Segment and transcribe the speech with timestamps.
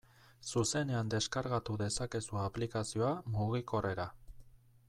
[0.51, 4.09] Zuzenean deskargatu dezakezu aplikazioa mugikorrera.